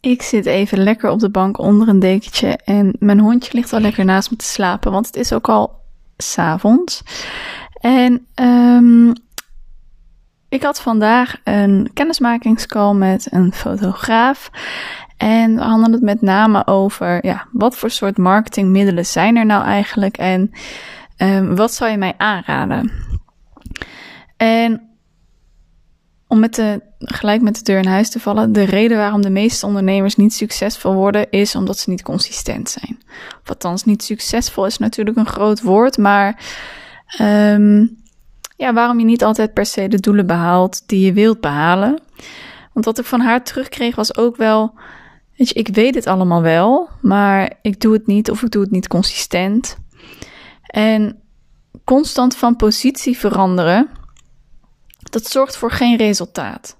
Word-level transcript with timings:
Ik 0.00 0.22
zit 0.22 0.46
even 0.46 0.78
lekker 0.78 1.10
op 1.10 1.20
de 1.20 1.30
bank 1.30 1.58
onder 1.58 1.88
een 1.88 1.98
dekentje 1.98 2.58
en 2.64 2.96
mijn 2.98 3.20
hondje 3.20 3.50
ligt 3.52 3.72
al 3.72 3.80
lekker 3.80 4.04
naast 4.04 4.30
me 4.30 4.36
te 4.36 4.44
slapen, 4.44 4.92
want 4.92 5.06
het 5.06 5.16
is 5.16 5.32
ook 5.32 5.48
al 5.48 5.80
s'avonds. 6.16 7.02
En 7.80 8.26
um, 8.34 9.12
ik 10.48 10.62
had 10.62 10.80
vandaag 10.80 11.36
een 11.44 11.90
kennismakingscall 11.94 12.94
met 12.94 13.26
een 13.30 13.52
fotograaf. 13.52 14.50
En 15.16 15.54
we 15.54 15.62
hadden 15.62 15.92
het 15.92 16.02
met 16.02 16.22
name 16.22 16.66
over 16.66 17.26
ja, 17.26 17.46
wat 17.52 17.76
voor 17.76 17.90
soort 17.90 18.18
marketingmiddelen 18.18 19.06
zijn 19.06 19.36
er 19.36 19.46
nou 19.46 19.64
eigenlijk 19.64 20.16
en 20.16 20.52
um, 21.16 21.56
wat 21.56 21.74
zou 21.74 21.90
je 21.90 21.96
mij 21.96 22.14
aanraden? 22.16 22.92
En 24.36 24.87
om 26.28 26.38
met 26.38 26.54
de, 26.54 26.82
gelijk 26.98 27.42
met 27.42 27.56
de 27.56 27.62
deur 27.62 27.78
in 27.78 27.86
huis 27.86 28.10
te 28.10 28.20
vallen, 28.20 28.52
de 28.52 28.62
reden 28.62 28.96
waarom 28.96 29.22
de 29.22 29.30
meeste 29.30 29.66
ondernemers 29.66 30.16
niet 30.16 30.34
succesvol 30.34 30.94
worden, 30.94 31.30
is 31.30 31.54
omdat 31.54 31.78
ze 31.78 31.90
niet 31.90 32.02
consistent 32.02 32.70
zijn. 32.70 32.98
Of 33.42 33.48
althans, 33.48 33.84
niet 33.84 34.02
succesvol 34.02 34.66
is 34.66 34.78
natuurlijk 34.78 35.16
een 35.16 35.26
groot 35.26 35.62
woord, 35.62 35.98
maar 35.98 36.40
um, 37.20 37.96
ja, 38.56 38.72
waarom 38.72 38.98
je 38.98 39.04
niet 39.04 39.24
altijd 39.24 39.52
per 39.52 39.66
se 39.66 39.88
de 39.88 40.00
doelen 40.00 40.26
behaalt 40.26 40.82
die 40.88 41.04
je 41.06 41.12
wilt 41.12 41.40
behalen. 41.40 42.00
Want 42.72 42.84
wat 42.84 42.98
ik 42.98 43.04
van 43.04 43.20
haar 43.20 43.44
terugkreeg 43.44 43.94
was 43.94 44.16
ook 44.16 44.36
wel, 44.36 44.74
weet 45.36 45.48
je, 45.48 45.54
ik 45.54 45.68
weet 45.68 45.94
het 45.94 46.06
allemaal 46.06 46.42
wel, 46.42 46.88
maar 47.00 47.52
ik 47.62 47.80
doe 47.80 47.92
het 47.92 48.06
niet 48.06 48.30
of 48.30 48.42
ik 48.42 48.50
doe 48.50 48.62
het 48.62 48.70
niet 48.70 48.88
consistent. 48.88 49.76
En 50.66 51.20
constant 51.84 52.36
van 52.36 52.56
positie 52.56 53.18
veranderen, 53.18 53.88
dat 55.10 55.26
zorgt 55.26 55.56
voor 55.56 55.70
geen 55.70 55.96
resultaat. 55.96 56.76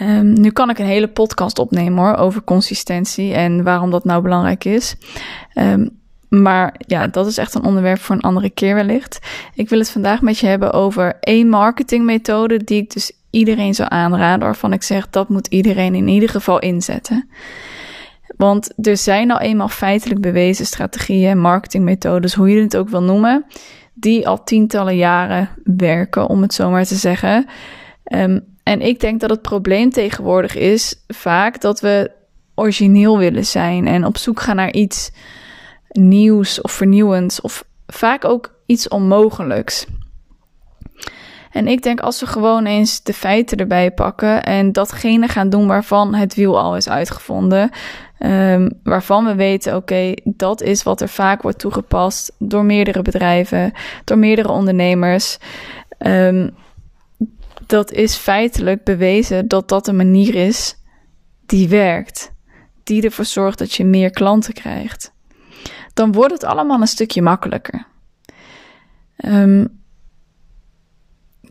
Um, 0.00 0.40
nu 0.40 0.50
kan 0.50 0.70
ik 0.70 0.78
een 0.78 0.86
hele 0.86 1.08
podcast 1.08 1.58
opnemen 1.58 2.04
hoor, 2.04 2.16
over 2.16 2.44
consistentie 2.44 3.34
en 3.34 3.62
waarom 3.62 3.90
dat 3.90 4.04
nou 4.04 4.22
belangrijk 4.22 4.64
is. 4.64 4.96
Um, 5.54 5.96
maar 6.28 6.74
ja, 6.78 7.06
dat 7.06 7.26
is 7.26 7.38
echt 7.38 7.54
een 7.54 7.64
onderwerp 7.64 8.00
voor 8.00 8.14
een 8.14 8.20
andere 8.20 8.50
keer 8.50 8.74
wellicht. 8.74 9.18
Ik 9.54 9.68
wil 9.68 9.78
het 9.78 9.90
vandaag 9.90 10.20
met 10.20 10.38
je 10.38 10.46
hebben 10.46 10.72
over 10.72 11.16
één 11.20 11.48
marketingmethode 11.48 12.64
die 12.64 12.82
ik 12.82 12.92
dus 12.92 13.12
iedereen 13.30 13.74
zou 13.74 13.88
aanraden, 13.90 14.44
waarvan 14.44 14.72
ik 14.72 14.82
zeg 14.82 15.10
dat 15.10 15.28
moet 15.28 15.46
iedereen 15.46 15.94
in 15.94 16.08
ieder 16.08 16.28
geval 16.28 16.58
inzetten. 16.58 17.28
Want 18.36 18.86
er 18.86 18.96
zijn 18.96 19.30
al 19.30 19.40
eenmaal 19.40 19.68
feitelijk 19.68 20.20
bewezen 20.20 20.66
strategieën, 20.66 21.40
marketingmethodes, 21.40 22.34
hoe 22.34 22.50
je 22.50 22.62
het 22.62 22.76
ook 22.76 22.88
wil 22.88 23.02
noemen, 23.02 23.44
die 24.00 24.28
al 24.28 24.44
tientallen 24.44 24.96
jaren 24.96 25.48
werken, 25.64 26.28
om 26.28 26.42
het 26.42 26.54
zo 26.54 26.70
maar 26.70 26.84
te 26.84 26.94
zeggen. 26.94 27.46
Um, 28.12 28.56
en 28.62 28.80
ik 28.80 29.00
denk 29.00 29.20
dat 29.20 29.30
het 29.30 29.42
probleem 29.42 29.90
tegenwoordig 29.90 30.56
is 30.56 31.04
vaak 31.06 31.60
dat 31.60 31.80
we 31.80 32.10
origineel 32.54 33.18
willen 33.18 33.46
zijn 33.46 33.86
en 33.86 34.04
op 34.04 34.16
zoek 34.16 34.40
gaan 34.40 34.56
naar 34.56 34.72
iets 34.72 35.10
nieuws 35.88 36.60
of 36.60 36.72
vernieuwends 36.72 37.40
of 37.40 37.64
vaak 37.86 38.24
ook 38.24 38.54
iets 38.66 38.88
onmogelijks. 38.88 39.86
En 41.50 41.68
ik 41.68 41.82
denk 41.82 42.00
als 42.00 42.20
we 42.20 42.26
gewoon 42.26 42.66
eens 42.66 43.02
de 43.02 43.12
feiten 43.12 43.58
erbij 43.58 43.90
pakken 43.90 44.42
en 44.42 44.72
datgene 44.72 45.28
gaan 45.28 45.50
doen 45.50 45.66
waarvan 45.66 46.14
het 46.14 46.34
wiel 46.34 46.58
al 46.58 46.76
is 46.76 46.88
uitgevonden, 46.88 47.70
um, 48.18 48.70
waarvan 48.82 49.24
we 49.24 49.34
weten, 49.34 49.76
oké, 49.76 50.12
dat 50.24 50.62
is 50.62 50.82
wat 50.82 51.00
er 51.00 51.08
vaak 51.08 51.42
wordt 51.42 51.58
toegepast 51.58 52.32
door 52.38 52.64
meerdere 52.64 53.02
bedrijven, 53.02 53.72
door 54.04 54.18
meerdere 54.18 54.50
ondernemers. 54.50 55.38
Um, 55.98 56.50
dat 57.66 57.92
is 57.92 58.16
feitelijk 58.16 58.84
bewezen 58.84 59.48
dat 59.48 59.68
dat 59.68 59.88
een 59.88 59.96
manier 59.96 60.34
is 60.34 60.76
die 61.46 61.68
werkt, 61.68 62.32
die 62.82 63.02
ervoor 63.02 63.24
zorgt 63.24 63.58
dat 63.58 63.74
je 63.74 63.84
meer 63.84 64.10
klanten 64.10 64.54
krijgt 64.54 65.16
dan 65.98 66.12
wordt 66.12 66.32
het 66.32 66.44
allemaal 66.44 66.80
een 66.80 66.86
stukje 66.86 67.22
makkelijker. 67.22 67.86
Um, 69.16 69.77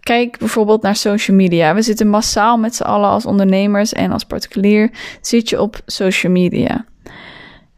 kijk 0.07 0.37
bijvoorbeeld 0.37 0.81
naar 0.81 0.95
social 0.95 1.37
media. 1.37 1.73
We 1.73 1.81
zitten 1.81 2.07
massaal 2.07 2.57
met 2.57 2.75
z'n 2.75 2.83
allen 2.83 3.09
als 3.09 3.25
ondernemers 3.25 3.93
en 3.93 4.11
als 4.11 4.23
particulier 4.23 4.91
zit 5.21 5.49
je 5.49 5.61
op 5.61 5.79
social 5.85 6.31
media. 6.31 6.85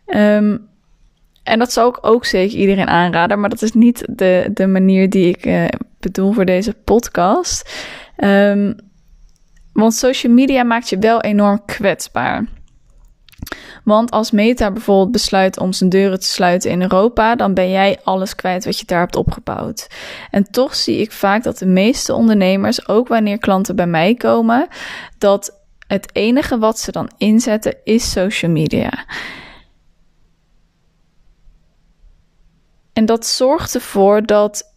Um, 0.05 0.67
en 1.43 1.59
dat 1.59 1.71
zou 1.71 1.89
ik 1.89 1.97
ook 2.01 2.25
zeker 2.25 2.57
iedereen 2.57 2.87
aanraden, 2.87 3.39
maar 3.39 3.49
dat 3.49 3.61
is 3.61 3.73
niet 3.73 4.05
de, 4.09 4.49
de 4.53 4.67
manier 4.67 5.09
die 5.09 5.27
ik 5.27 5.45
uh, 5.45 5.65
bedoel 5.99 6.31
voor 6.31 6.45
deze 6.45 6.73
podcast. 6.73 7.87
Um, 8.17 8.75
want 9.73 9.93
social 9.93 10.33
media 10.33 10.63
maakt 10.63 10.89
je 10.89 10.97
wel 10.97 11.21
enorm 11.21 11.65
kwetsbaar. 11.65 12.45
Want 13.83 14.11
als 14.11 14.31
Meta 14.31 14.71
bijvoorbeeld 14.71 15.11
besluit 15.11 15.59
om 15.59 15.73
zijn 15.73 15.89
deuren 15.89 16.19
te 16.19 16.25
sluiten 16.25 16.71
in 16.71 16.81
Europa, 16.81 17.35
dan 17.35 17.53
ben 17.53 17.69
jij 17.69 17.99
alles 18.03 18.35
kwijt 18.35 18.65
wat 18.65 18.79
je 18.79 18.85
daar 18.85 18.99
hebt 18.99 19.15
opgebouwd. 19.15 19.87
En 20.31 20.51
toch 20.51 20.75
zie 20.75 20.97
ik 20.97 21.11
vaak 21.11 21.43
dat 21.43 21.57
de 21.57 21.65
meeste 21.65 22.13
ondernemers, 22.13 22.87
ook 22.87 23.07
wanneer 23.07 23.37
klanten 23.37 23.75
bij 23.75 23.87
mij 23.87 24.15
komen, 24.15 24.67
dat 25.17 25.57
het 25.87 26.09
enige 26.15 26.57
wat 26.57 26.79
ze 26.79 26.91
dan 26.91 27.11
inzetten 27.17 27.75
is 27.83 28.11
social 28.11 28.51
media. 28.51 29.05
En 32.93 33.05
dat 33.05 33.25
zorgt 33.25 33.75
ervoor 33.75 34.25
dat 34.25 34.73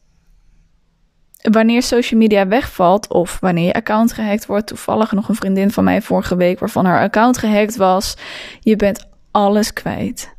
wanneer 1.50 1.82
social 1.82 2.20
media 2.20 2.46
wegvalt 2.46 3.08
of 3.08 3.38
wanneer 3.40 3.66
je 3.66 3.72
account 3.72 4.12
gehackt 4.12 4.46
wordt, 4.46 4.66
toevallig 4.66 5.12
nog 5.12 5.28
een 5.28 5.34
vriendin 5.34 5.70
van 5.70 5.84
mij 5.84 6.02
vorige 6.02 6.36
week 6.36 6.58
waarvan 6.58 6.84
haar 6.84 7.02
account 7.02 7.38
gehackt 7.38 7.76
was, 7.76 8.16
je 8.60 8.76
bent 8.76 9.06
alles 9.30 9.72
kwijt. 9.72 10.34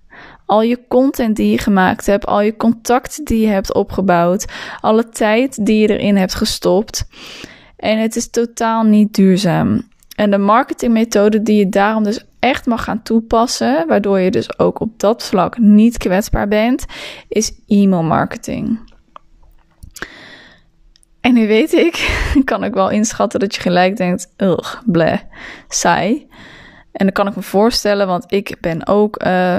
Al 0.46 0.62
je 0.62 0.80
content 0.88 1.36
die 1.36 1.52
je 1.52 1.58
gemaakt 1.58 2.06
hebt, 2.06 2.26
al 2.26 2.42
je 2.42 2.58
contacten 2.58 3.24
die 3.24 3.40
je 3.40 3.48
hebt 3.48 3.74
opgebouwd, 3.74 4.46
alle 4.80 5.10
tijd 5.10 5.66
die 5.66 5.80
je 5.80 5.88
erin 5.88 6.16
hebt 6.16 6.36
gestopt. 6.36 7.06
En 7.78 7.98
het 8.00 8.16
is 8.16 8.30
totaal 8.30 8.84
niet 8.84 9.14
duurzaam. 9.14 9.82
En 10.16 10.32
de 10.32 10.38
marketingmethode 10.38 11.42
die 11.42 11.58
je 11.58 11.70
daarom 11.70 12.04
dus 12.04 12.26
echt 12.40 12.66
mag 12.66 12.84
gaan 12.84 13.04
toepassen, 13.04 13.88
waardoor 13.88 14.20
je 14.20 14.32
dus 14.32 14.60
ook 14.60 14.80
op 14.80 15.00
dat 15.00 15.24
vlak 15.24 15.58
niet 15.58 15.98
kwetsbaar 15.98 16.48
bent, 16.48 16.86
is 17.28 17.52
e-mail 17.68 18.04
marketing. 18.04 18.93
En 21.24 21.34
nu 21.34 21.48
weet 21.48 21.74
ik, 21.74 22.24
kan 22.46 22.64
ik 22.64 22.74
wel 22.74 22.90
inschatten 22.90 23.40
dat 23.40 23.56
je 23.56 23.62
gelijk 23.62 23.98
denkt, 23.98 24.34
ugh, 24.38 24.82
bleh, 24.86 25.20
saai. 25.68 26.28
En 26.92 27.06
dat 27.06 27.16
kan 27.16 27.28
ik 27.28 27.36
me 27.36 27.42
voorstellen, 27.42 28.08
want 28.08 28.24
ik 28.28 28.58
ben 28.60 28.88
ook 28.88 29.24
uh, 29.26 29.58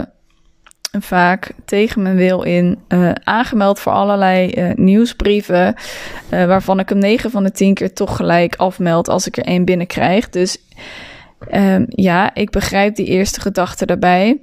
vaak 1.01 1.51
tegen 1.65 2.03
mijn 2.03 2.17
wil 2.17 2.43
in 2.43 2.79
uh, 2.89 3.13
aangemeld 3.23 3.81
voor 3.81 3.93
allerlei 3.93 4.53
uh, 4.57 4.75
nieuwsbrieven, 4.75 5.75
waarvan 6.29 6.79
ik 6.79 6.89
hem 6.89 6.99
9 6.99 7.31
van 7.31 7.43
de 7.43 7.51
10 7.51 7.75
keer 7.75 7.93
toch 7.93 8.17
gelijk 8.17 8.57
afmeld 8.57 9.09
als 9.09 9.27
ik 9.27 9.37
er 9.37 9.45
één 9.45 9.65
binnenkrijg. 9.65 10.29
Dus 10.29 10.59
um, 11.53 11.87
ja, 11.89 12.35
ik 12.35 12.51
begrijp 12.51 12.95
die 12.95 13.07
eerste 13.07 13.41
gedachte 13.41 13.87
daarbij. 13.87 14.41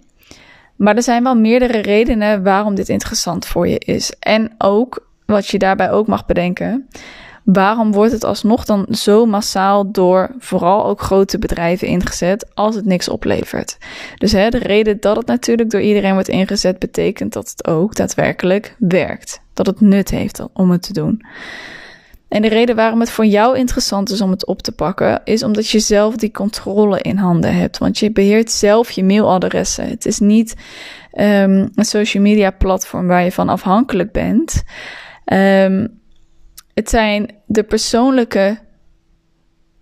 Maar 0.76 0.96
er 0.96 1.04
zijn 1.04 1.24
wel 1.24 1.36
meerdere 1.36 1.82
redenen 1.82 2.44
waarom 2.44 2.76
dit 2.76 2.90
interessant 2.90 3.46
voor 3.46 3.68
je 3.68 3.80
is. 3.80 4.14
En 4.20 4.56
ook 4.58 5.10
wat 5.32 5.48
je 5.48 5.58
daarbij 5.58 5.92
ook 5.92 6.08
mag 6.08 6.26
bedenken. 6.26 6.88
Waarom 7.44 7.92
wordt 7.92 8.12
het 8.12 8.24
alsnog 8.24 8.66
dan 8.66 8.86
zo 8.90 9.26
massaal 9.26 9.92
door 9.92 10.36
vooral 10.40 10.86
ook 10.86 11.02
grote 11.02 11.40
bedrijven 11.40 11.88
ingezet 11.88 12.50
als 12.54 12.76
het 12.76 12.86
niks 12.86 13.10
oplevert? 13.10 13.78
Dus 14.16 14.32
hè, 14.32 14.50
de 14.50 14.58
reden 14.58 15.00
dat 15.00 15.16
het 15.16 15.26
natuurlijk 15.26 15.70
door 15.70 15.82
iedereen 15.82 16.14
wordt 16.14 16.28
ingezet 16.28 16.80
betekent 16.80 17.34
dat 17.34 17.50
het 17.50 17.68
ook 17.68 17.96
daadwerkelijk 17.96 18.76
werkt. 18.80 19.42
Dat 19.54 19.66
het 19.66 19.82
nut 19.82 20.10
heeft 20.10 20.42
om 20.54 20.72
het 20.72 20.82
te 20.82 20.94
doen. 20.94 21.22
En 22.32 22.42
de 22.42 22.48
reden 22.48 22.76
waarom 22.76 23.00
het 23.00 23.10
voor 23.10 23.26
jou 23.26 23.58
interessant 23.58 24.10
is 24.10 24.22
om 24.22 24.32
het 24.32 24.46
op 24.46 24.62
te 24.62 24.72
pakken, 24.72 25.22
is 25.24 25.44
omdat 25.44 25.70
je 25.70 25.80
zelf 25.80 26.16
die 26.16 26.32
controle 26.32 27.02
in 27.02 27.18
handen 27.18 27.56
hebt. 27.56 27.78
Want 27.78 28.00
je 28.00 28.12
beheert 28.12 28.52
zelf 28.52 28.92
je 28.92 29.04
mailadressen. 29.04 29.90
Het 29.90 30.06
is 30.06 30.20
niet 30.20 30.56
um, 31.14 31.70
een 31.76 31.86
social 31.86 32.24
media 32.24 32.52
platform 32.52 33.08
waar 33.08 33.24
je 33.24 33.32
van 33.32 33.50
afhankelijk 33.50 34.12
bent. 34.12 34.64
Um, 35.34 36.00
het 36.74 36.90
zijn 36.90 37.36
de 37.46 37.64
persoonlijke 37.64 38.60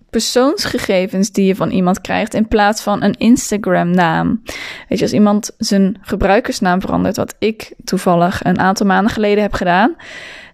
persoonsgegevens 0.09 1.31
die 1.31 1.45
je 1.45 1.55
van 1.55 1.69
iemand 1.69 2.01
krijgt 2.01 2.33
in 2.33 2.47
plaats 2.47 2.81
van 2.81 3.03
een 3.03 3.17
Instagram-naam. 3.17 4.41
Weet 4.87 4.97
je, 4.97 5.03
als 5.03 5.13
iemand 5.13 5.51
zijn 5.57 5.97
gebruikersnaam 6.01 6.81
verandert, 6.81 7.15
wat 7.15 7.35
ik 7.39 7.73
toevallig 7.83 8.43
een 8.43 8.59
aantal 8.59 8.85
maanden 8.85 9.11
geleden 9.11 9.43
heb 9.43 9.53
gedaan, 9.53 9.95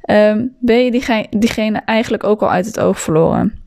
um, 0.09 0.56
ben 0.59 0.83
je 0.83 1.27
diegene 1.30 1.81
eigenlijk 1.86 2.24
ook 2.24 2.42
al 2.42 2.51
uit 2.51 2.65
het 2.65 2.80
oog 2.80 3.00
verloren. 3.00 3.65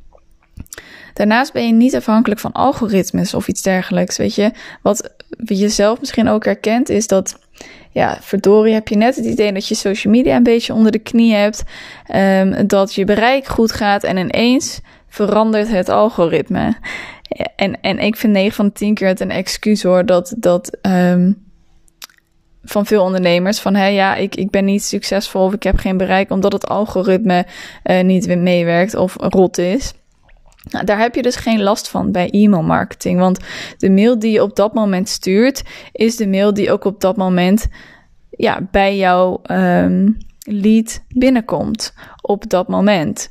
Daarnaast 1.18 1.52
ben 1.52 1.66
je 1.66 1.72
niet 1.72 1.96
afhankelijk 1.96 2.40
van 2.40 2.52
algoritmes 2.52 3.34
of 3.34 3.48
iets 3.48 3.62
dergelijks. 3.62 4.16
Weet 4.16 4.34
je, 4.34 4.50
wat 4.82 5.10
je 5.44 5.68
zelf 5.68 6.00
misschien 6.00 6.28
ook 6.28 6.44
herkent, 6.44 6.88
is 6.88 7.06
dat 7.06 7.38
ja, 7.90 8.18
verdorie 8.20 8.72
heb 8.72 8.88
je 8.88 8.96
net 8.96 9.16
het 9.16 9.24
idee 9.24 9.52
dat 9.52 9.68
je 9.68 9.74
social 9.74 10.12
media 10.12 10.36
een 10.36 10.42
beetje 10.42 10.74
onder 10.74 10.92
de 10.92 10.98
knie 10.98 11.34
hebt. 11.34 11.62
Um, 12.14 12.66
dat 12.66 12.94
je 12.94 13.04
bereik 13.04 13.46
goed 13.46 13.72
gaat 13.72 14.04
en 14.04 14.16
ineens 14.16 14.80
verandert 15.08 15.68
het 15.68 15.88
algoritme. 15.88 16.76
En, 17.56 17.80
en 17.80 17.98
ik 17.98 18.16
vind 18.16 18.32
9 18.32 18.52
van 18.52 18.66
de 18.66 18.72
10 18.72 18.94
keer 18.94 19.08
het 19.08 19.20
een 19.20 19.30
excuus 19.30 19.82
hoor 19.82 20.06
dat, 20.06 20.34
dat 20.36 20.78
um, 20.82 21.46
van 22.62 22.86
veel 22.86 23.02
ondernemers 23.02 23.60
van 23.60 23.74
hé 23.74 23.86
ja, 23.86 24.14
ik, 24.14 24.34
ik 24.34 24.50
ben 24.50 24.64
niet 24.64 24.84
succesvol 24.84 25.44
of 25.44 25.52
ik 25.52 25.62
heb 25.62 25.76
geen 25.78 25.96
bereik 25.96 26.30
omdat 26.30 26.52
het 26.52 26.68
algoritme 26.68 27.46
uh, 27.84 28.00
niet 28.00 28.36
meewerkt 28.36 28.94
of 28.94 29.16
rot 29.18 29.58
is. 29.58 29.92
Nou, 30.70 30.84
daar 30.84 30.98
heb 30.98 31.14
je 31.14 31.22
dus 31.22 31.36
geen 31.36 31.62
last 31.62 31.88
van 31.88 32.12
bij 32.12 32.30
e-mail 32.30 32.62
marketing. 32.62 33.18
Want 33.18 33.38
de 33.78 33.90
mail 33.90 34.18
die 34.18 34.32
je 34.32 34.42
op 34.42 34.56
dat 34.56 34.74
moment 34.74 35.08
stuurt, 35.08 35.62
is 35.92 36.16
de 36.16 36.28
mail 36.28 36.54
die 36.54 36.72
ook 36.72 36.84
op 36.84 37.00
dat 37.00 37.16
moment 37.16 37.66
ja, 38.30 38.60
bij 38.70 38.96
jouw 38.96 39.40
um, 39.50 40.16
lead 40.40 41.04
binnenkomt. 41.08 41.94
Op 42.20 42.48
dat 42.50 42.68
moment. 42.68 43.28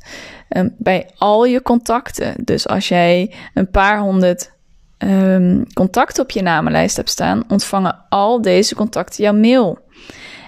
Um, 0.50 0.76
bij 0.78 1.10
al 1.16 1.46
je 1.46 1.62
contacten. 1.62 2.34
Dus 2.44 2.68
als 2.68 2.88
jij 2.88 3.34
een 3.54 3.70
paar 3.70 4.00
honderd 4.00 4.52
um, 4.98 5.74
contacten 5.74 6.24
op 6.24 6.32
je 6.32 6.42
namenlijst 6.42 6.96
hebt 6.96 7.10
staan, 7.10 7.44
ontvangen 7.48 8.06
al 8.10 8.42
deze 8.42 8.76
contacten 8.76 9.24
jouw 9.24 9.34
mail. 9.34 9.80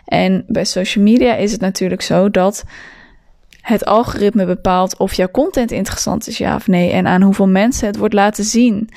En 0.05 0.43
bij 0.47 0.65
social 0.65 1.03
media 1.03 1.35
is 1.35 1.51
het 1.51 1.61
natuurlijk 1.61 2.01
zo 2.01 2.29
dat 2.29 2.63
het 3.69 3.85
algoritme 3.85 4.45
bepaalt 4.45 4.97
of 4.97 5.13
jouw 5.13 5.29
content 5.31 5.71
interessant 5.71 6.27
is, 6.27 6.37
ja 6.37 6.55
of 6.55 6.67
nee, 6.67 6.91
en 6.91 7.07
aan 7.07 7.21
hoeveel 7.21 7.47
mensen 7.47 7.87
het 7.87 7.97
wordt 7.97 8.13
laten 8.13 8.43
zien. 8.43 8.89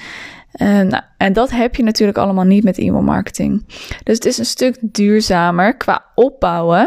Uh, 0.57 0.69
nou, 0.69 1.03
en 1.17 1.33
dat 1.33 1.51
heb 1.51 1.75
je 1.75 1.83
natuurlijk 1.83 2.19
allemaal 2.19 2.45
niet 2.45 2.65
met 2.65 2.79
e-mail 2.79 3.03
marketing. 3.03 3.67
Dus 4.03 4.15
het 4.15 4.25
is 4.25 4.39
een 4.39 4.45
stuk 4.45 4.77
duurzamer 4.81 5.77
qua 5.77 6.05
opbouwen. 6.15 6.87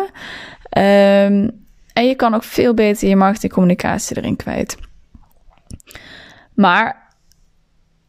Um, 0.78 1.64
en 1.94 2.08
je 2.08 2.16
kan 2.16 2.34
ook 2.34 2.44
veel 2.44 2.74
beter 2.74 3.10
je 3.10 3.16
marketingcommunicatie 3.16 4.18
erin 4.18 4.36
kwijt. 4.36 4.78
Maar 6.54 7.05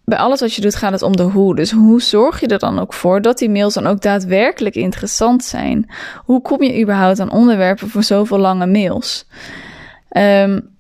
bij 0.07 0.19
alles 0.19 0.41
wat 0.41 0.55
je 0.55 0.61
doet 0.61 0.75
gaat 0.75 0.93
het 0.93 1.03
om 1.03 1.17
de 1.17 1.23
hoe. 1.23 1.57
Dus 1.57 1.71
hoe 1.71 2.03
zorg 2.03 2.41
je 2.41 2.47
er 2.47 2.59
dan 2.59 2.79
ook 2.79 2.93
voor 2.93 3.23
dat 3.23 3.39
die 3.39 3.51
mails 3.51 3.75
dan 3.75 3.87
ook 3.87 4.01
daadwerkelijk 4.01 4.75
interessant 4.75 5.45
zijn? 5.45 5.91
Hoe 6.25 6.43
kom 6.43 6.63
je 6.63 6.81
überhaupt 6.83 7.21
aan 7.21 7.31
onderwerpen 7.31 7.89
voor 7.89 8.03
zoveel 8.03 8.39
lange 8.39 8.67
mails? 8.67 9.27
Um, 10.17 10.75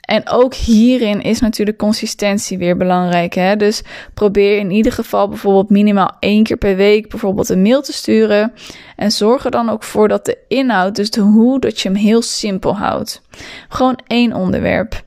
en 0.00 0.28
ook 0.28 0.54
hierin 0.54 1.22
is 1.22 1.40
natuurlijk 1.40 1.78
consistentie 1.78 2.58
weer 2.58 2.76
belangrijk. 2.76 3.34
Hè? 3.34 3.56
Dus 3.56 3.82
probeer 4.14 4.58
in 4.58 4.70
ieder 4.70 4.92
geval 4.92 5.28
bijvoorbeeld 5.28 5.70
minimaal 5.70 6.16
één 6.20 6.42
keer 6.42 6.56
per 6.56 6.76
week 6.76 7.08
bijvoorbeeld 7.10 7.48
een 7.48 7.62
mail 7.62 7.82
te 7.82 7.92
sturen. 7.92 8.52
En 8.96 9.10
zorg 9.12 9.44
er 9.44 9.50
dan 9.50 9.68
ook 9.68 9.82
voor 9.82 10.08
dat 10.08 10.24
de 10.24 10.38
inhoud, 10.48 10.96
dus 10.96 11.10
de 11.10 11.20
hoe, 11.20 11.60
dat 11.60 11.80
je 11.80 11.88
hem 11.88 11.98
heel 11.98 12.22
simpel 12.22 12.76
houdt. 12.76 13.22
Gewoon 13.68 13.98
één 14.06 14.32
onderwerp. 14.32 15.04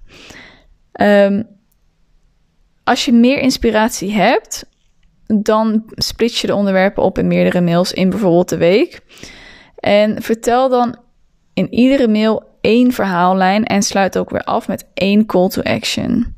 Um, 1.01 1.56
als 2.87 3.05
je 3.05 3.13
meer 3.13 3.39
inspiratie 3.39 4.11
hebt, 4.13 4.65
dan 5.25 5.83
split 5.87 6.37
je 6.37 6.47
de 6.47 6.55
onderwerpen 6.55 7.03
op 7.03 7.17
in 7.17 7.27
meerdere 7.27 7.61
mails 7.61 7.93
in 7.93 8.09
bijvoorbeeld 8.09 8.49
de 8.49 8.57
week. 8.57 8.99
En 9.75 10.21
vertel 10.21 10.69
dan 10.69 10.97
in 11.53 11.73
iedere 11.73 12.07
mail 12.07 12.43
één 12.61 12.91
verhaallijn 12.91 13.65
en 13.65 13.83
sluit 13.83 14.17
ook 14.17 14.29
weer 14.29 14.43
af 14.43 14.67
met 14.67 14.85
één 14.93 15.25
call 15.25 15.49
to 15.49 15.61
action. 15.61 16.35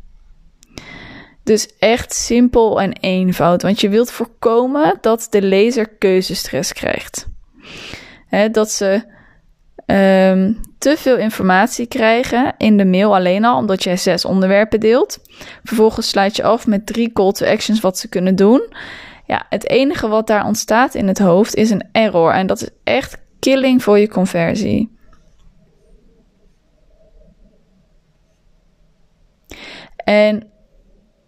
Dus 1.43 1.77
echt 1.79 2.13
simpel 2.13 2.81
en 2.81 2.93
eenvoud, 2.93 3.61
want 3.61 3.81
je 3.81 3.89
wilt 3.89 4.11
voorkomen 4.11 4.97
dat 5.01 5.27
de 5.29 5.41
lezer 5.41 5.89
keuzestress 5.89 6.73
krijgt. 6.73 7.27
dat 8.51 8.71
ze 8.71 9.03
um, 9.85 10.59
te 10.77 10.95
veel 10.97 11.17
informatie 11.17 11.87
krijgen 11.87 12.53
in 12.57 12.77
de 12.77 12.85
mail 12.85 13.15
alleen 13.15 13.45
al, 13.45 13.57
omdat 13.57 13.83
jij 13.83 13.97
zes 13.97 14.25
onderwerpen 14.25 14.79
deelt. 14.79 15.19
Vervolgens 15.63 16.09
sluit 16.09 16.35
je 16.35 16.43
af 16.43 16.67
met 16.67 16.85
drie 16.85 17.13
call 17.13 17.31
to 17.31 17.45
actions 17.45 17.79
wat 17.79 17.97
ze 17.97 18.07
kunnen 18.07 18.35
doen. 18.35 18.73
Ja, 19.25 19.45
het 19.49 19.69
enige 19.69 20.07
wat 20.07 20.27
daar 20.27 20.45
ontstaat 20.45 20.95
in 20.95 21.07
het 21.07 21.19
hoofd 21.19 21.55
is 21.55 21.69
een 21.69 21.87
error 21.91 22.31
en 22.31 22.47
dat 22.47 22.61
is 22.61 22.69
echt 22.83 23.17
killing 23.39 23.83
voor 23.83 23.99
je 23.99 24.07
conversie. 24.07 24.97
En 30.03 30.49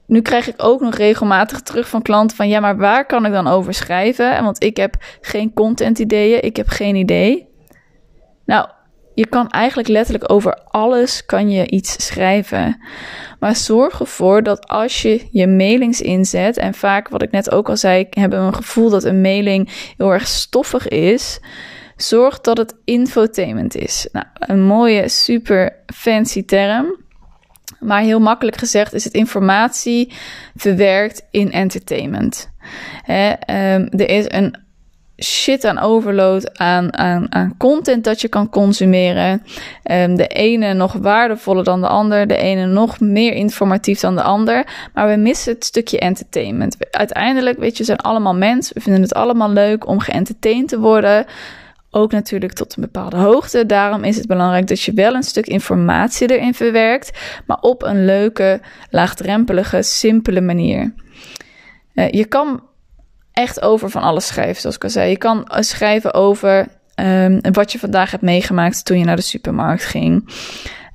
nu 0.05 0.21
krijg 0.21 0.47
ik 0.47 0.53
ook 0.57 0.81
nog 0.81 0.95
regelmatig 0.95 1.61
terug 1.61 1.87
van 1.87 2.01
klanten 2.01 2.37
van 2.37 2.49
ja, 2.49 2.59
maar 2.59 2.77
waar 2.77 3.05
kan 3.05 3.25
ik 3.25 3.31
dan 3.31 3.47
over 3.47 3.73
schrijven? 3.73 4.43
Want 4.43 4.63
ik 4.63 4.77
heb 4.77 4.95
geen 5.21 5.53
content 5.53 5.99
ideeën, 5.99 6.43
ik 6.43 6.55
heb 6.55 6.67
geen 6.67 6.95
idee. 6.95 7.47
Nou, 8.45 8.69
je 9.13 9.27
kan 9.27 9.49
eigenlijk 9.49 9.87
letterlijk 9.87 10.31
over 10.31 10.59
alles 10.63 11.25
kan 11.25 11.49
je 11.49 11.69
iets 11.69 12.05
schrijven. 12.05 12.81
Maar 13.39 13.55
zorg 13.55 13.99
ervoor 13.99 14.43
dat 14.43 14.67
als 14.67 15.01
je 15.01 15.27
je 15.31 15.47
mailings 15.47 16.01
inzet, 16.01 16.57
en 16.57 16.73
vaak 16.73 17.09
wat 17.09 17.21
ik 17.21 17.31
net 17.31 17.51
ook 17.51 17.69
al 17.69 17.77
zei, 17.77 18.07
hebben 18.09 18.39
we 18.39 18.45
een 18.45 18.55
gevoel 18.55 18.89
dat 18.89 19.03
een 19.03 19.21
mailing 19.21 19.93
heel 19.97 20.13
erg 20.13 20.27
stoffig 20.27 20.87
is. 20.87 21.39
Zorg 21.95 22.41
dat 22.41 22.57
het 22.57 22.75
infotainment 22.85 23.75
is. 23.75 24.07
Nou, 24.11 24.25
een 24.33 24.63
mooie, 24.63 25.09
super 25.09 25.75
fancy 25.93 26.45
term. 26.45 26.99
Maar 27.79 28.01
heel 28.01 28.19
makkelijk 28.19 28.57
gezegd 28.57 28.93
is 28.93 29.03
het 29.03 29.13
informatie 29.13 30.13
verwerkt 30.55 31.27
in 31.31 31.51
entertainment. 31.51 32.49
Um, 33.07 33.89
er 33.89 34.09
is 34.09 34.25
een 34.27 34.55
shit 35.23 35.65
aan 35.65 35.79
overload 35.79 36.57
aan, 36.59 36.97
aan, 36.97 37.33
aan 37.33 37.55
content 37.57 38.03
dat 38.03 38.21
je 38.21 38.27
kan 38.27 38.49
consumeren. 38.49 39.43
Um, 39.91 40.15
de 40.15 40.27
ene 40.27 40.73
nog 40.73 40.93
waardevoller 40.93 41.63
dan 41.63 41.81
de 41.81 41.87
ander, 41.87 42.27
de 42.27 42.37
ene 42.37 42.65
nog 42.65 42.99
meer 42.99 43.33
informatief 43.33 43.99
dan 43.99 44.15
de 44.15 44.21
ander. 44.21 44.89
Maar 44.93 45.09
we 45.09 45.15
missen 45.15 45.53
het 45.53 45.65
stukje 45.65 45.99
entertainment. 45.99 46.75
Uiteindelijk, 46.91 47.59
weet 47.59 47.77
je, 47.77 47.83
zijn 47.83 47.97
allemaal 47.97 48.35
mensen. 48.35 48.75
We 48.75 48.81
vinden 48.81 49.01
het 49.01 49.13
allemaal 49.13 49.51
leuk 49.51 49.87
om 49.87 49.99
geëntertained 49.99 50.67
te 50.67 50.79
worden. 50.79 51.25
Ook 51.93 52.11
natuurlijk 52.11 52.53
tot 52.53 52.75
een 52.75 52.81
bepaalde 52.81 53.15
hoogte. 53.17 53.65
Daarom 53.65 54.03
is 54.03 54.17
het 54.17 54.27
belangrijk 54.27 54.67
dat 54.67 54.81
je 54.81 54.93
wel 54.93 55.13
een 55.13 55.23
stuk 55.23 55.47
informatie 55.47 56.31
erin 56.31 56.53
verwerkt, 56.53 57.19
maar 57.45 57.57
op 57.61 57.83
een 57.83 58.05
leuke, 58.05 58.61
laagdrempelige, 58.89 59.81
simpele 59.81 60.41
manier. 60.41 60.93
Uh, 61.93 62.09
je 62.09 62.25
kan 62.25 62.61
echt 63.33 63.61
over 63.61 63.89
van 63.89 64.01
alles 64.01 64.27
schrijven, 64.27 64.61
zoals 64.61 64.75
ik 64.75 64.83
al 64.83 64.89
zei. 64.89 65.09
Je 65.09 65.17
kan 65.17 65.47
schrijven 65.49 66.13
over 66.13 66.67
um, 66.95 67.39
wat 67.51 67.71
je 67.71 67.79
vandaag 67.79 68.11
hebt 68.11 68.23
meegemaakt 68.23 68.85
toen 68.85 68.97
je 68.97 69.05
naar 69.05 69.15
de 69.15 69.21
supermarkt 69.21 69.85
ging. 69.85 70.29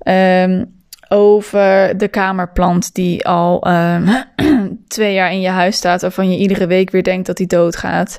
Um, 0.08 0.74
over 1.08 1.98
de 1.98 2.08
kamerplant 2.08 2.94
die 2.94 3.26
al 3.26 3.68
um, 3.68 4.08
twee 4.88 5.14
jaar 5.14 5.32
in 5.32 5.40
je 5.40 5.48
huis 5.48 5.76
staat, 5.76 6.00
waarvan 6.00 6.30
je 6.30 6.38
iedere 6.38 6.66
week 6.66 6.90
weer 6.90 7.02
denkt 7.02 7.26
dat 7.26 7.36
die 7.36 7.46
doodgaat. 7.46 8.16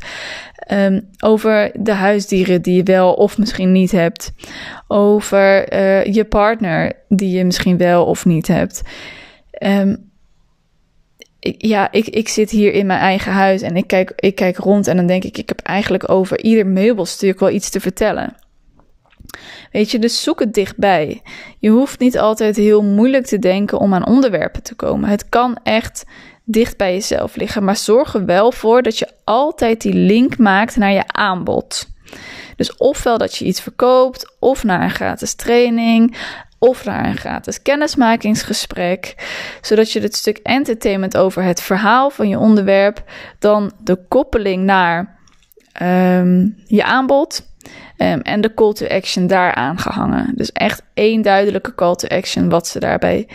Over 1.20 1.72
de 1.74 1.92
huisdieren 1.92 2.62
die 2.62 2.76
je 2.76 2.84
wel 2.84 3.14
of 3.14 3.38
misschien 3.38 3.72
niet 3.72 3.92
hebt. 3.92 4.34
Over 4.88 5.74
uh, 5.74 6.06
je 6.06 6.26
partner 6.26 6.94
die 7.08 7.38
je 7.38 7.46
misschien 7.46 7.78
wel 7.78 8.06
of 8.06 8.26
niet 8.26 8.48
hebt. 8.48 8.82
Um, 9.60 10.07
ja, 11.58 11.92
ik, 11.92 12.08
ik 12.08 12.28
zit 12.28 12.50
hier 12.50 12.74
in 12.74 12.86
mijn 12.86 13.00
eigen 13.00 13.32
huis 13.32 13.62
en 13.62 13.76
ik 13.76 13.88
kijk, 13.88 14.14
ik 14.16 14.36
kijk 14.36 14.58
rond 14.58 14.88
en 14.88 14.96
dan 14.96 15.08
denk 15.08 15.24
ik, 15.24 15.38
ik 15.38 15.48
heb 15.48 15.60
eigenlijk 15.60 16.10
over 16.10 16.44
ieder 16.44 16.68
meubelstuk 16.68 17.40
wel 17.40 17.50
iets 17.50 17.70
te 17.70 17.80
vertellen. 17.80 18.36
Weet 19.72 19.92
je, 19.92 20.00
dus 20.00 20.24
zoek 20.24 20.40
het 20.40 20.54
dichtbij. 20.54 21.22
Je 21.60 21.70
hoeft 21.70 22.00
niet 22.00 22.20
altijd 22.20 22.56
heel 22.56 22.84
moeilijk 22.84 23.26
te 23.26 23.40
denken 23.40 23.80
om 23.80 23.94
aan 23.94 24.08
onderwerpen 24.08 24.64
te 24.64 24.76
komen. 24.76 25.10
Het 25.10 25.30
kan 25.30 25.58
echt 25.64 26.06
dicht 26.44 26.78
bij 26.78 26.94
jezelf 26.94 27.36
liggen, 27.36 27.64
maar 27.64 27.76
zorg 27.76 28.14
er 28.14 28.26
wel 28.26 28.52
voor 28.52 28.82
dat 28.82 28.98
je 28.98 29.10
altijd 29.24 29.82
die 29.82 29.94
link 29.94 30.38
maakt 30.38 30.76
naar 30.76 30.92
je 30.92 31.08
aanbod. 31.08 31.88
Dus 32.56 32.78
ofwel 32.78 33.18
dat 33.18 33.36
je 33.36 33.46
iets 33.46 33.62
verkoopt, 33.62 34.36
of 34.40 34.64
naar 34.64 34.82
een 34.82 34.92
gratis 34.92 35.34
training, 35.34 36.18
of 36.60 36.86
naar 36.86 37.06
een 37.06 37.18
gratis 37.18 37.62
kennismakingsgesprek, 37.62 39.16
zodat 39.62 39.92
je 39.92 40.02
het 40.02 40.16
stuk 40.16 40.38
entertainment 40.38 41.18
over 41.18 41.44
het 41.44 41.62
verhaal 41.62 42.10
van 42.10 42.30
je 42.30 42.40
onderwerp, 42.40 43.04
dan 43.40 43.72
de 43.84 44.00
koppeling 44.08 44.64
naar 44.64 45.18
um, 45.82 46.56
je 46.66 46.84
aanbod 46.84 47.46
um, 47.98 48.22
en 48.22 48.42
de 48.42 48.54
call 48.54 48.74
to 48.74 48.88
action 48.88 49.28
daaraan 49.28 49.80
gehangen. 49.80 50.32
Dus 50.36 50.52
echt 50.52 50.82
één 50.94 51.22
duidelijke 51.22 51.76
call 51.76 51.96
to 51.96 52.08
action 52.08 52.50
wat 52.50 52.68
ze 52.68 52.80
daarbij, 52.80 53.28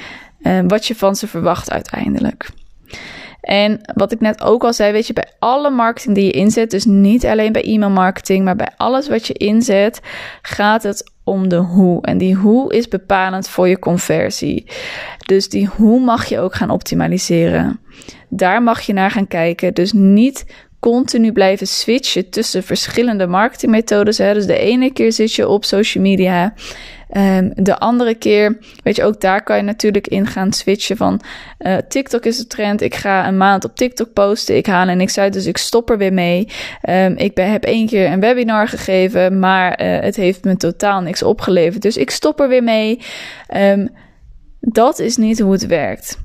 um, 0.43 0.69
wat 0.69 0.87
je 0.87 0.95
van 0.95 1.17
ze 1.17 1.26
verwacht 1.26 1.71
uiteindelijk. 1.71 2.49
En 3.42 3.80
wat 3.94 4.12
ik 4.12 4.20
net 4.20 4.42
ook 4.42 4.64
al 4.64 4.72
zei, 4.72 4.92
weet 4.92 5.06
je, 5.06 5.12
bij 5.12 5.32
alle 5.38 5.70
marketing 5.70 6.14
die 6.14 6.25
je 6.25 6.30
inzet, 6.30 6.70
dus 6.70 6.84
niet 6.84 7.26
alleen 7.26 7.52
bij 7.52 7.62
e-mail 7.62 7.90
marketing, 7.90 8.44
maar 8.44 8.56
bij 8.56 8.70
alles 8.76 9.08
wat 9.08 9.26
je 9.26 9.32
inzet, 9.32 10.00
gaat 10.42 10.82
het 10.82 11.12
om 11.25 11.49
de 11.49 11.56
hoe. 11.56 12.02
En 12.02 12.18
die 12.18 12.34
hoe 12.34 12.75
is 12.75 12.88
bepalend 12.88 13.49
voor 13.49 13.68
je 13.68 13.78
conversie. 13.78 14.66
Dus 15.26 15.49
die 15.49 15.66
hoe 15.66 16.00
mag 16.00 16.25
je 16.25 16.38
ook 16.38 16.54
gaan 16.54 16.70
optimaliseren. 16.70 17.80
Daar 18.28 18.62
mag 18.62 18.80
je 18.80 18.92
naar 18.92 19.11
gaan 19.11 19.28
kijken. 19.28 19.75
Dus 19.75 19.92
niet 19.92 20.44
continu 20.80 21.32
blijven 21.32 21.66
switchen 21.66 22.30
tussen 22.30 22.62
verschillende 22.62 23.26
marketingmethodes. 23.26 24.18
Hè. 24.18 24.34
Dus 24.34 24.46
de 24.46 24.58
ene 24.58 24.92
keer 24.92 25.12
zit 25.12 25.32
je 25.34 25.49
op 25.49 25.64
social 25.64 26.04
media 26.04 26.54
Um, 27.16 27.52
de 27.54 27.78
andere 27.78 28.14
keer, 28.14 28.59
weet 28.83 28.97
je, 28.97 29.04
ook 29.04 29.21
daar 29.21 29.42
kan 29.42 29.57
je 29.57 29.62
natuurlijk 29.62 30.07
in 30.07 30.26
gaan 30.26 30.52
switchen 30.52 30.97
van 30.97 31.21
uh, 31.59 31.76
TikTok 31.88 32.25
is 32.25 32.37
de 32.37 32.47
trend. 32.47 32.81
Ik 32.81 32.95
ga 32.95 33.28
een 33.28 33.37
maand 33.37 33.64
op 33.64 33.76
TikTok 33.76 34.12
posten. 34.12 34.57
Ik 34.57 34.66
haal 34.66 34.88
en 34.88 34.97
niks 34.97 35.19
uit, 35.19 35.33
dus 35.33 35.47
ik 35.47 35.57
stop 35.57 35.90
er 35.90 35.99
weer 35.99 36.12
mee. 36.12 36.49
Um, 36.88 37.16
ik 37.16 37.35
ben, 37.35 37.50
heb 37.50 37.64
één 37.64 37.87
keer 37.87 38.12
een 38.12 38.21
webinar 38.21 38.69
gegeven, 38.69 39.38
maar 39.38 39.83
uh, 39.83 40.00
het 40.00 40.16
heeft 40.16 40.45
me 40.45 40.57
totaal 40.57 41.00
niks 41.00 41.23
opgeleverd. 41.23 41.83
Dus 41.83 41.97
ik 41.97 42.11
stop 42.11 42.40
er 42.40 42.49
weer 42.49 42.62
mee. 42.62 43.00
Um, 43.57 43.88
dat 44.61 44.99
is 44.99 45.16
niet 45.16 45.40
hoe 45.40 45.52
het 45.52 45.66
werkt. 45.66 46.19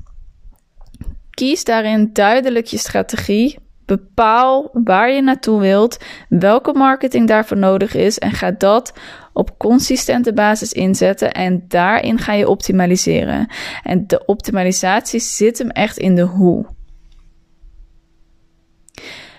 Kies 1.30 1.64
daarin 1.64 2.10
duidelijk 2.12 2.66
je 2.66 2.78
strategie. 2.78 3.58
Bepaal 3.88 4.70
waar 4.72 5.10
je 5.10 5.22
naartoe 5.22 5.60
wilt, 5.60 5.98
welke 6.28 6.72
marketing 6.72 7.28
daarvoor 7.28 7.56
nodig 7.56 7.94
is 7.94 8.18
en 8.18 8.32
ga 8.32 8.50
dat 8.50 8.92
op 9.32 9.58
consistente 9.58 10.32
basis 10.32 10.72
inzetten 10.72 11.32
en 11.32 11.64
daarin 11.68 12.18
ga 12.18 12.32
je 12.32 12.48
optimaliseren. 12.48 13.48
En 13.82 14.06
de 14.06 14.24
optimalisatie 14.26 15.20
zit 15.20 15.58
hem 15.58 15.70
echt 15.70 15.98
in 15.98 16.14
de 16.14 16.22
hoe. 16.22 16.66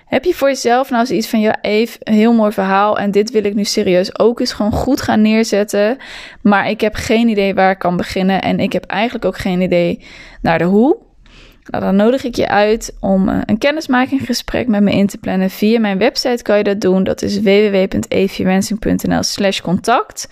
Heb 0.06 0.24
je 0.24 0.34
voor 0.34 0.48
jezelf 0.48 0.90
nou 0.90 1.06
zoiets 1.06 1.28
van, 1.28 1.40
ja, 1.40 1.62
even 1.62 2.00
een 2.00 2.14
heel 2.14 2.34
mooi 2.34 2.52
verhaal 2.52 2.98
en 2.98 3.12
dit 3.12 3.32
wil 3.32 3.44
ik 3.44 3.56
nu 3.56 3.64
serieus 3.64 4.20
ook 4.20 4.40
eens 4.40 4.54
gewoon 4.54 4.72
goed 4.72 5.02
gaan 5.02 5.22
neerzetten, 5.22 5.98
maar 6.42 6.70
ik 6.70 6.82
heb 6.82 6.96
geen 6.96 7.28
idee 7.28 7.54
waar 7.54 7.72
ik 7.72 7.80
kan 7.80 7.98
beginnen 7.98 8.42
en 8.42 8.60
ik 8.60 8.74
heb 8.74 8.86
eigenlijk 8.86 9.26
ook 9.26 9.38
geen 9.38 9.62
idee 9.62 10.06
naar 10.42 10.58
de 10.58 10.64
hoe? 10.64 11.08
Nou, 11.64 11.84
dan 11.84 11.96
nodig 11.96 12.24
ik 12.24 12.36
je 12.36 12.48
uit 12.48 12.96
om 13.00 13.30
uh, 13.30 13.42
een 13.46 13.58
kennismakinggesprek 13.58 14.68
met 14.68 14.82
me 14.82 14.92
in 14.92 15.08
te 15.08 15.18
plannen. 15.18 15.50
Via 15.50 15.80
mijn 15.80 15.98
website 15.98 16.44
kan 16.44 16.58
je 16.58 16.64
dat 16.64 16.82
doen. 16.82 17.04
Dat 17.04 17.22
is 17.22 17.40
www.eviewensing.nl 17.40 19.24
slash 19.24 19.62
contact. 19.62 20.28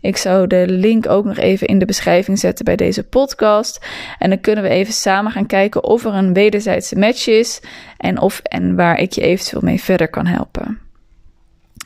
Ik 0.00 0.16
zou 0.16 0.46
de 0.46 0.64
link 0.68 1.08
ook 1.08 1.24
nog 1.24 1.36
even 1.36 1.66
in 1.66 1.78
de 1.78 1.84
beschrijving 1.84 2.38
zetten 2.38 2.64
bij 2.64 2.76
deze 2.76 3.02
podcast. 3.02 3.86
En 4.18 4.28
dan 4.28 4.40
kunnen 4.40 4.64
we 4.64 4.70
even 4.70 4.92
samen 4.92 5.32
gaan 5.32 5.46
kijken 5.46 5.84
of 5.84 6.04
er 6.04 6.14
een 6.14 6.32
wederzijdse 6.32 6.98
match 6.98 7.26
is. 7.26 7.60
En, 7.96 8.20
of, 8.20 8.40
en 8.42 8.76
waar 8.76 8.98
ik 8.98 9.12
je 9.12 9.20
eventueel 9.20 9.62
mee 9.62 9.80
verder 9.80 10.08
kan 10.08 10.26
helpen. 10.26 10.78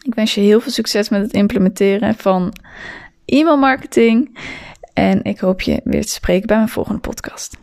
Ik 0.02 0.14
wens 0.14 0.34
je 0.34 0.40
heel 0.40 0.60
veel 0.60 0.72
succes 0.72 1.08
met 1.08 1.22
het 1.22 1.32
implementeren 1.32 2.14
van 2.14 2.52
e-mailmarketing. 3.24 4.38
En 4.94 5.24
ik 5.24 5.38
hoop 5.38 5.60
je 5.60 5.80
weer 5.84 6.02
te 6.02 6.12
spreken 6.12 6.46
bij 6.46 6.56
mijn 6.56 6.68
volgende 6.68 7.00
podcast. 7.00 7.56